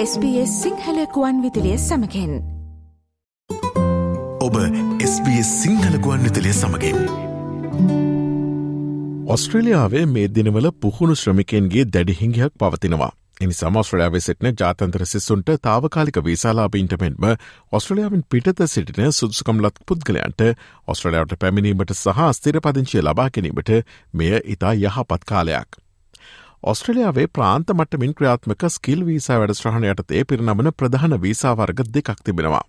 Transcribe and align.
SBS 0.00 0.50
සිංහලකුවන් 0.62 1.38
විදිලිය 1.42 1.78
සමකෙන් 1.78 2.34
ඔබ 4.40 4.56
SBS 5.06 5.48
සිංහලකුවන් 5.62 6.20
විතලිය 6.26 6.52
සමගින්. 6.52 6.98
ඔස්ට්‍රලියාවේ 9.26 10.04
මේ 10.06 10.28
දිනවල 10.28 10.68
පුහුණු 10.80 11.16
ශ්‍රමිකන්ගේ 11.16 11.84
දැඩිහිංගයක් 11.88 12.54
පවතිනවා. 12.54 13.10
එනි 13.40 13.52
සමස්ට්‍රලයාාවේ 13.52 14.20
සිටින 14.20 14.54
ජාතන්ත්‍ර 14.54 15.06
සිස්සුන්ට 15.06 15.50
තාවකාලික 15.62 16.22
වීසාලාබීන්ට 16.24 16.96
මෙන්ම 17.00 17.26
ඔස්ට්‍රලයාාවෙන් 17.72 18.24
පිටත 18.30 18.64
සිටින 18.66 19.12
සුදුසකම්ලත් 19.12 19.82
පුද්ගලයන්ට 19.86 20.46
ඔස්ට්‍රලයාාවට 20.86 21.36
පැමිණීමට 21.40 21.96
සහ 21.96 22.30
ස්තිර 22.32 22.60
පදිංචිය 22.60 23.02
ලබා 23.02 23.28
ගැනීමට 23.30 23.76
මෙය 24.14 24.32
ඉතා 24.46 24.74
යහපත් 24.76 25.22
කාලයක්. 25.24 25.82
ඔස්ට්‍රලියාවේ 26.62 27.26
ප්‍රාන්ත 27.28 27.70
මටමින් 27.70 28.14
ක්‍රියාත්මක 28.14 28.62
ස්කිල් 28.68 29.06
වීසා 29.06 29.38
වැඩස්්‍රහණයටතේ 29.40 30.24
පිරිනමන 30.24 30.70
ප්‍රධාන 30.76 31.22
වීසාවර්ග 31.22 31.82
දෙකක් 31.94 32.24
තිබෙනවා. 32.24 32.62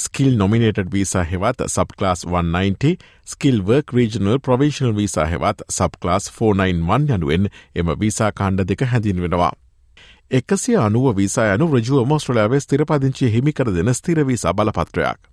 ස්කිල් 0.00 0.36
නොමිනේටඩ 0.36 0.92
වීසා 0.92 1.22
හෙවත් 1.24 1.62
subclass 1.66 2.26
190 2.26 2.96
skill 3.24 3.62
work 3.66 3.94
regional 3.94 4.38
provisional 4.38 4.96
visa 4.96 5.26
හෙවත් 5.26 5.62
සබ්ලාස් 5.70 6.30
491 6.32 7.14
යනුවෙන් 7.14 7.48
එම 7.74 7.94
වීසා 8.00 8.32
කාණ්ඩ 8.32 8.66
දෙක 8.68 8.82
හැඳින් 8.84 9.22
වෙනවා. 9.22 9.52
එකසිය 10.30 10.76
අනුව 10.76 11.16
වීසා 11.16 11.54
යනු 11.54 11.70
රජුව 11.74 12.06
මෝස්ට්‍රලයාාවේ 12.06 12.60
ස්තිරපදිංචි 12.60 13.32
හිමිකර 13.32 13.74
දෙන 13.74 13.94
ස්තිරවීසා 13.94 14.54
බලපත්‍රයක්. 14.54 15.31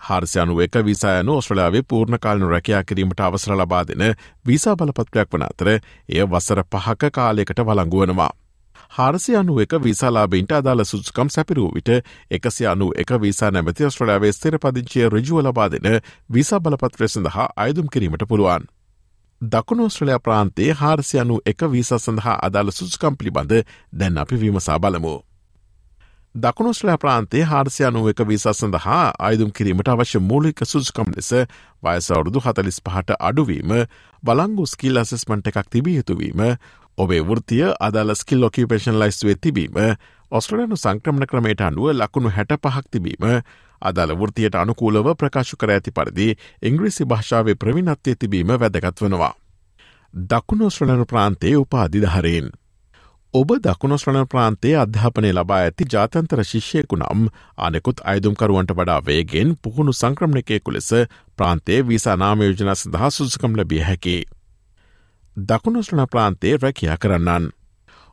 හාර්සයනු 0.00 0.60
එක 0.60 0.74
විසායනු 0.80 1.36
ඔස්ට්‍රලාවේ 1.36 1.82
පූර්ණකාලනු 1.84 2.48
රැකයා 2.48 2.84
කිරීමට 2.84 3.20
අවසර 3.20 3.52
ලබා 3.54 3.82
දෙන 3.84 4.04
වීසා 4.46 4.76
බලපත්‍රයක් 4.76 5.28
වන 5.32 5.44
අතර 5.44 5.68
එය 5.70 6.22
වසර 6.26 6.62
පහක 6.66 7.12
කාලයකට 7.12 7.60
වලංගුවනවා. 7.62 8.32
හාරසි 8.90 9.36
අනු 9.36 9.60
එක 9.60 9.72
විසාලාබීන්ට 9.80 10.52
අදාළ 10.52 10.84
සුදුකම් 10.84 11.28
සැපිරූ 11.28 11.70
විට 11.74 11.90
එකසි 12.30 12.66
අනු 12.66 12.90
එක 12.96 13.10
විසා 13.20 13.50
නැමති 13.50 13.84
ඔස්ට්‍රලාවේ 13.84 14.32
ස්තර 14.32 14.58
පදිංචිය 14.58 15.08
රජුව 15.08 15.38
ලබා 15.40 15.68
දෙන 15.68 15.88
විසා 16.30 16.60
බලපත්‍රය 16.60 17.08
සඳහා 17.08 17.48
අයදුම් 17.56 17.86
කිරීමට 17.88 18.28
පුළුවන්. 18.28 18.64
දකුණු 19.40 19.88
ස්ට්‍රලයා 19.88 20.20
ප්‍රාන්තේ 20.20 20.72
හාරසියනු 20.74 21.40
එක 21.46 21.60
වීස 21.72 21.92
සඳහා 21.98 22.38
අදාළ 22.42 22.72
සුස්කම් 22.72 23.14
පිළිබඳ 23.14 23.52
දැන් 23.92 24.18
අපි 24.18 24.36
විමසා 24.36 24.78
බලමු. 24.78 25.14
දකුණුස්ලෑ 26.34 26.96
ප්‍රාන්තේ 26.96 27.42
හාරසියනු 27.42 28.08
එක 28.08 28.20
වීසා 28.22 28.52
සඳහා 28.52 29.12
අයදුම් 29.20 29.50
කිරීමට 29.50 29.88
අවශ්‍ය 29.88 30.18
මූලික 30.20 30.60
සුස්කම් 30.64 31.08
ලෙස 31.16 31.30
වයසවුරුදු 31.82 32.40
හතලිස් 32.40 32.78
පහට 32.80 33.16
අඩුවීම 33.20 33.72
බලංගු 34.22 34.66
ස්කිල් 34.66 34.96
අසෙස්මට 34.96 35.46
එකක් 35.48 35.66
තිබිය 35.68 35.96
යුතුවීම 35.96 36.42
ඔබේ 36.98 37.20
වෘතිය 37.22 37.64
අදාළ 37.80 38.14
ස්කිල් 38.14 38.44
ොකිපේෂන් 38.44 39.00
ලයිස්වේ 39.00 39.34
තිබීම 39.36 39.74
ඔස්ට්‍රලයනු 40.32 40.76
සංක්‍රමණ 40.76 41.26
ක්‍රමයට 41.26 41.60
අනුව 41.62 41.90
ලකුණු 41.94 42.30
හැට 42.30 42.54
පහක් 42.58 42.84
තිබීම 42.88 43.26
අදාළ 43.82 44.14
වෘතියට 44.14 44.54
අනුකූලව 44.56 45.10
ප්‍රකාශ 45.16 45.54
කර 45.56 45.70
ඇති 45.70 45.90
පරිදි 45.92 46.30
ඉංග්‍රීසි 46.62 47.04
භාෂාවේ 47.06 47.54
ප්‍රවිනත්වය 47.56 48.14
තිබීම 48.16 48.54
වැදගත් 48.56 49.02
වනවා. 49.02 49.34
දකුණෝස්ට්‍රලනු 50.14 51.04
ප්‍රාන්තයේ 51.06 51.56
උපාධිධහරයෙන්. 51.56 52.50
ඔබ 53.34 53.50
දකුණොස්්‍රණ 53.56 54.26
ප්‍රාන්තේ 54.26 54.72
අධ්‍යාපනය 54.76 55.28
ලබා 55.30 55.58
ඇති 55.58 55.84
ජාතන්තර 55.86 56.40
ශිෂ්‍යයකු 56.44 56.96
නම් 56.96 57.28
අනෙකුත් 57.58 58.02
අයිදුම්කරුවන්ට 58.04 58.74
වඩා 58.74 58.96
වේගෙන් 59.02 59.54
පුහුණු 59.62 59.92
සංක්‍රමණකයකු 59.92 60.72
ලෙස 60.72 60.90
ප්‍රාන්තේ 61.38 61.78
වීසා 61.84 62.16
නාමයෝජන 62.16 62.74
සඳහා 62.74 63.10
සුසකම් 63.10 63.54
ලබිය 63.54 63.82
හැකි. 63.82 64.16
දකුණොස්්‍රණ 65.36 66.06
ප්‍රාන්තේ 66.08 66.56
රැකයා 66.56 66.98
කරන්නන්. 66.98 67.48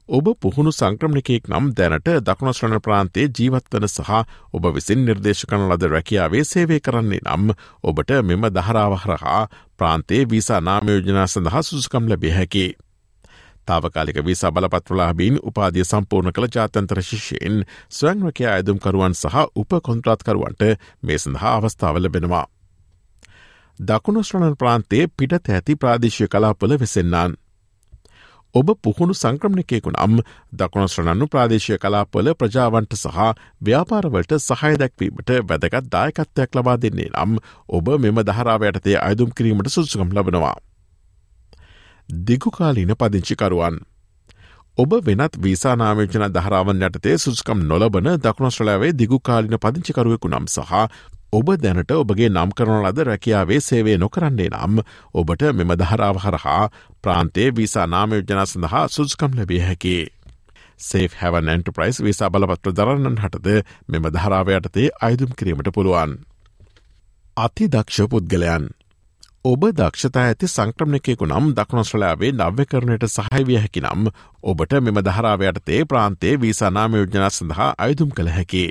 ඔබ 0.10 0.26
පුහුණු 0.38 0.72
සංක්‍රමණිකයෙක් 0.72 1.50
නම් 1.50 1.74
දැනට 1.74 2.14
දකුණස්්‍රණ 2.24 2.80
ප්‍රාන්තේ 2.82 3.28
ජීවත්වන 3.32 3.88
සහ 3.88 4.24
ඔබ 4.54 4.64
විසින් 4.72 5.06
නිර්දේශ 5.06 5.46
කන 5.46 5.66
ලද 5.66 5.90
රැකියාවේ 5.90 6.44
සේවය 6.46 6.80
කරන්නේ 6.80 7.26
නම් 7.26 7.56
ඔබට 7.84 8.20
මෙම 8.24 8.52
දහරාවහරහා 8.54 9.48
ප්‍රාන්තේ 9.78 10.26
වීසා 10.30 10.62
නාමයෝජනා 10.64 11.28
සඳහා 11.28 11.64
සුසකම් 11.64 12.06
ලැබිය 12.08 12.32
හැකි. 12.32 12.68
තාවකාලික 13.68 14.20
වීසා 14.26 14.52
බලපත්‍රලාබීන් 14.52 15.40
උපාදිය 15.44 15.86
සම්පූර්ණ 15.86 16.34
කළ 16.34 16.52
ජාතන්ත්‍ර 16.52 17.02
ශිෂයෙන් 17.04 17.58
ස්වංරකයා 17.92 18.54
ඇදුම්කරුවන් 18.54 19.16
සහ 19.16 19.48
උප 19.56 19.72
කොන්ත්‍රාත්කරුවන්ට 19.84 20.64
මේ 21.02 21.18
සඳහා 21.18 21.56
අවස්ථාව 21.56 21.96
ලැබෙනවා. 21.98 22.46
දකුණුස්්‍රණන් 23.80 24.56
ප්‍රාන්තේ 24.56 25.04
පිට 25.10 25.34
ඇති 25.34 25.76
ප්‍රාදේශය 25.76 26.28
කලාපල 26.28 26.80
වෙසෙන්න්නන්. 26.80 27.36
ඔබ 28.56 28.70
පුහුණු 28.78 29.14
සංක්‍රමණකයෙකු 29.14 29.92
නම් 29.92 30.16
දකුණස්්‍රණන්නු 30.54 31.28
ප්‍රාදේශය 31.28 31.78
කලාපල 31.78 32.32
ප්‍රජාවන්ට 32.36 32.96
සහ 32.96 33.20
ව්‍යාපාරවලට 33.62 34.34
සහය 34.40 34.74
දැක්වීමට 34.78 35.34
වැදගත් 35.44 35.92
දායකත්වයක් 35.92 36.56
ලබා 36.56 36.78
දෙන්නේ 36.78 37.12
නම් 37.16 37.38
ඔබ 37.70 37.94
මෙම 38.00 38.24
දහරාවයටතේ 38.24 38.98
අයදුම් 39.00 39.30
කිරීමට 39.32 39.70
සුසුකම් 39.70 40.10
ලබනවා. 40.12 40.56
දිගුකාලීන 42.10 42.94
පදිංචිකරුවන්. 42.94 43.80
ඔබ 44.78 44.92
වෙනත් 45.06 45.34
වීසානාමේචන 45.38 46.26
දහරාවන් 46.30 46.82
යටතේ 46.82 47.18
සුස්කම් 47.18 47.60
නොලබන 47.64 48.08
දකුණස්්‍රලාවේ 48.18 48.94
දිගුකාලින 48.94 49.58
පදිංචිකරුවෙකු 49.58 50.30
නම් 50.30 50.48
සහ 50.48 50.72
ඔබ 51.32 51.48
දැනට 51.58 51.92
ඔබගේ 51.94 52.30
නම් 52.30 52.52
කරන 52.52 52.80
ලද 52.82 53.04
රැකියාවේ 53.04 53.60
සේවේ 53.60 53.98
නොකරන්නේ 53.98 54.50
නම් 54.50 54.80
ඔබට 55.14 55.44
මෙම 55.54 55.76
දහරාව 55.76 56.18
හරහා 56.18 56.70
ප්‍රාන්තේ 57.04 57.50
වීසා 57.52 57.88
නාමයෝජනා 57.88 58.46
සඳහා 58.46 58.88
සුස්කම් 58.88 59.36
ලැබිය 59.36 59.62
හැකි. 59.62 60.08
සේෆ් 60.80 61.20
හැවන් 61.22 61.50
ඇන්ටප්‍රයිස් 61.50 62.00
වීසා 62.02 62.30
බලපත්‍ර 62.30 62.72
දරන්නන් 62.72 63.20
හටද 63.20 63.48
මෙම 63.88 64.08
දහරාවයටතේ 64.08 64.90
අයුතුම් 65.02 65.36
කිරීමට 65.36 65.74
පුළුවන්. 65.74 66.18
අති 67.38 67.68
දක්ෂ 67.68 68.08
පුද්ගලයන්. 68.08 68.77
ඔබ 69.48 69.62
දක්ෂතා 69.72 70.24
ඇති 70.24 70.48
සංක්‍රමණකෙකු 70.48 71.26
නම් 71.26 71.46
දක්නොස්්‍රලාවේ 71.58 72.32
නව්‍ය 72.34 72.64
කරණයට 72.66 73.06
සහහිවිය 73.08 73.60
හැකි 73.60 73.82
නම් 73.82 74.10
ඔබට 74.44 74.74
මෙම 74.80 74.98
දහරාවයටතේ 75.00 75.80
ප්‍රාන්තේ 75.86 76.34
වීසා 76.42 76.72
නාමයෝජනා 76.72 77.30
සඳහා 77.30 77.70
අයුතුම් 77.78 78.10
කළ 78.12 78.30
හැකි. 78.30 78.64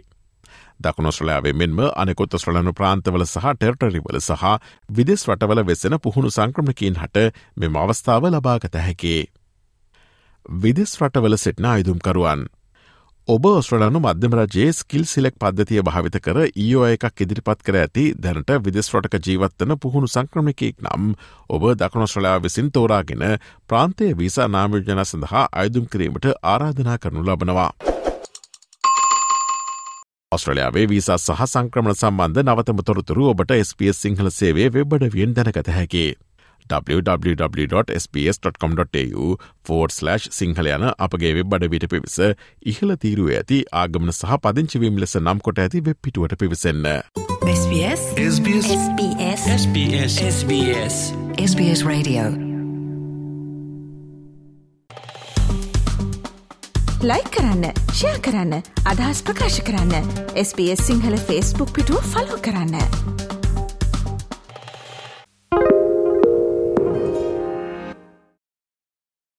දකුණොස්්‍රලයාාවේ 0.81 1.55
මෙන්ම 1.55 1.79
අනෙකොත් 1.97 2.37
ස්්‍රලනු 2.37 2.73
ප්‍රාන්තවල 2.73 3.25
සහ 3.25 3.47
ටෙර්ටරිවල 3.53 4.21
සහ 4.21 4.45
විදෙස් 4.91 5.25
රටවල 5.29 5.63
වෙසෙන 5.67 5.99
පුහුණු 6.01 6.31
සංක්‍රමකින් 6.31 7.01
හට 7.03 7.25
මෙම 7.57 7.77
අවස්ථාව 7.77 8.29
ලබාගත 8.29 8.77
හැකේ. 8.79 9.23
විදෙස් 10.59 10.99
රටවල 11.01 11.39
සිට්න 11.39 11.65
අයුදුම්කරුවන්. 11.67 12.47
ඔබ 13.29 13.47
ඔස්ට්‍රලනු 13.49 13.99
මධ්‍යමරජයේ 13.99 14.73
ස්කිල් 14.73 15.05
සිලෙක් 15.05 15.35
පද්ධතිය 15.43 15.83
භාවිත 15.87 16.17
කර 16.23 16.37
ඊෝ 16.45 16.85
එකක් 16.87 17.23
ඉදිරිපත් 17.25 17.65
කර 17.67 17.79
ඇති 17.81 18.05
දැනට 18.17 18.53
විදෙස් 18.67 18.91
රටක 18.95 19.17
ජීවත්වන 19.27 19.75
පුහුණු 19.83 20.07
සංක්‍රමිකයෙක් 20.07 20.77
නම් 20.85 21.09
ඔබ 21.51 21.65
දකුණොස්ට්‍රලයා 21.81 22.37
විසින් 22.45 22.69
තෝරාගෙන 22.71 23.25
ප්‍රාන්තය 23.67 24.13
වීසා 24.21 24.47
නාමයෝජන 24.49 25.03
සඳහා 25.05 25.43
අයුදුම් 25.53 25.89
කිරීමට 25.91 26.29
ආරාධනා 26.53 26.99
කරනු 26.99 27.27
ලබනවා. 27.27 27.73
ඔස්ට්‍රලයාාවේ 30.33 30.87
වීසා 30.89 31.19
සහ 31.19 31.43
සංක්‍රමණ 31.47 31.99
සම්බන්ධ 31.99 32.45
නවතම 32.45 32.85
තොරතුරු 32.85 33.29
ඔබට 33.33 33.57
SBS 33.59 34.03
සිංහල 34.03 34.31
සේවේ 34.31 34.71
වෙබ්බඩවියෙන් 34.71 35.35
දැනගත 35.35 35.75
හැකි. 35.79 36.07
www.sps.com.tu 36.69 38.25
ෆෝර්ස්ලශ් 39.67 40.27
සිංහල 40.33 40.67
යන 40.69 40.85
අපගේ 40.99 41.33
වෙබ්බඩ 41.39 41.65
විට 41.73 41.87
පිවිස 41.93 42.17
ඉහල 42.65 42.91
තීරුව 42.97 43.29
ඇති 43.33 43.59
ආගමන 43.75 44.11
සහ 44.13 44.33
පදිංචිවීම් 44.43 44.97
ලෙස 44.99 45.15
නම් 45.21 45.39
කොට 45.41 45.59
ඇති 45.59 45.79
වෙබ් 45.83 45.99
පිටුවට 46.03 46.35
පිවිසන්න. 46.39 46.87
SBS 47.47 48.03
SBS 48.27 48.69
SBS 48.75 49.41
SBS 49.55 50.15
SBS 50.29 50.97
SBS 51.45 51.81
Radio 51.85 52.25
like 57.03 57.25
කරන්න 57.31 57.65
ෂයා 57.91 58.17
කරන්න 58.21 58.55
අදහස් 58.85 59.21
ප්‍රකාශ 59.23 59.61
කරන්න 59.63 60.11
SBS 60.39 60.83
සිංහල 60.83 61.17
ෆස්බුක් 61.21 61.71
පිටුව 61.73 62.03
ෆලෝ 62.07 62.41
කරන්න. 62.41 63.16